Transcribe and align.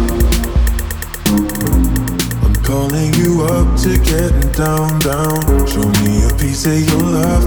I'm 2.45 2.55
calling 2.65 3.15
you 3.15 3.43
up 3.43 3.79
to 3.83 3.99
getting 3.99 4.53
down, 4.53 4.99
down. 4.99 5.67
Show 5.67 5.87
me 6.03 6.25
a 6.27 6.33
piece 6.35 6.67
of 6.67 6.81
your 6.91 7.03
love. 7.03 7.45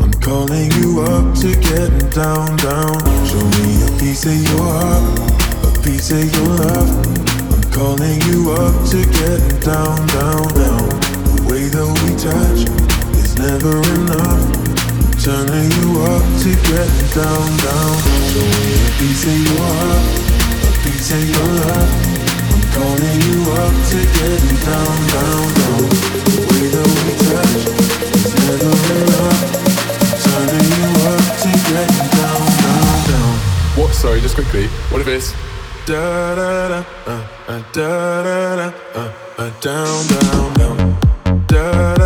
I'm 0.00 0.12
calling 0.20 0.70
you 0.72 1.00
up 1.02 1.34
to 1.38 1.54
getting 1.54 2.10
down, 2.10 2.56
down. 2.56 2.98
Show 3.26 3.44
me 3.54 3.86
a 3.86 3.90
piece 4.00 4.26
of 4.26 4.34
your 4.34 4.62
heart, 4.62 5.18
a 5.62 5.82
piece 5.82 6.10
of 6.10 6.24
your 6.34 6.48
love. 6.58 6.90
I'm 7.52 7.62
calling 7.70 8.20
you 8.22 8.50
up 8.52 8.74
to 8.90 9.04
getting 9.04 9.60
down, 9.60 10.06
down, 10.08 10.48
down. 10.54 10.88
The 11.30 11.42
way 11.48 11.68
that 11.68 11.86
we 12.02 12.10
touch 12.18 12.66
is 13.22 13.38
never 13.38 13.78
enough. 13.94 14.83
Turning 15.24 15.72
you 15.80 15.88
up 16.04 16.20
to 16.44 16.50
getting 16.68 17.08
down, 17.16 17.48
down. 17.64 17.96
Show 18.28 18.44
me 18.44 18.76
a 18.76 18.90
piece 19.00 19.24
of 19.24 19.38
your 19.40 19.56
heart, 19.56 20.04
a 20.60 20.70
piece 20.84 21.10
of 21.16 21.24
your 21.24 21.48
love. 21.64 21.92
I'm 22.52 22.60
calling 22.76 23.18
you 23.24 23.40
up 23.56 23.74
to 23.88 23.98
getting 24.20 24.58
down, 24.68 24.96
down, 25.16 25.44
down. 25.56 25.80
The 26.28 26.36
way 26.44 26.64
that 26.74 26.88
we 27.00 27.12
touch 27.24 27.56
is 28.12 28.36
never 28.36 28.76
enough. 29.00 29.40
Turning 30.28 30.68
you 30.76 30.92
up 31.08 31.24
to 31.40 31.50
getting 31.72 32.08
down, 32.20 32.44
down, 32.60 32.96
down. 33.08 33.34
What? 33.80 33.94
Sorry, 33.94 34.20
just 34.20 34.34
quickly. 34.34 34.66
What 34.92 35.00
if 35.00 35.08
it's 35.08 35.32
Da 35.86 36.34
da 36.34 36.68
da, 36.68 36.84
uh, 37.06 37.24
uh, 37.48 37.62
da 37.72 38.22
da 38.22 38.56
da, 38.56 38.72
uh, 38.94 39.12
uh, 39.38 39.50
down, 39.60 40.06
down, 40.06 40.52
down. 40.54 41.46
Da 41.46 41.94
da 41.94 42.03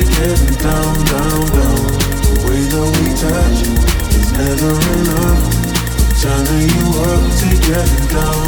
down, 0.00 0.94
down, 1.04 1.44
down. 1.52 1.84
The 2.24 2.36
way 2.48 2.62
that 2.72 2.88
we 2.96 3.06
touch 3.20 3.60
is 4.16 4.32
never 4.32 4.72
enough. 4.96 5.44
Turning 6.22 6.68
you 6.72 6.86
up 7.10 7.24
to 7.40 7.48
getting 7.60 8.08
down, 8.08 8.08
down, 8.08 8.41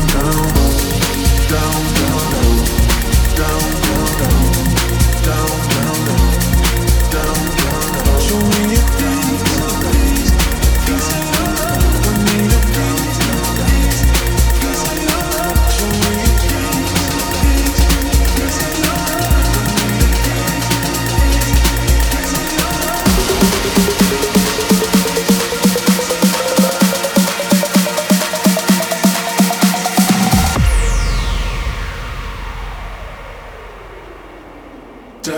Uh, 35.26 35.30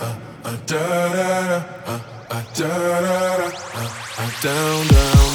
uh, 0.00 0.16
uh, 0.42 0.56
down, 4.42 4.86
down. 4.88 5.29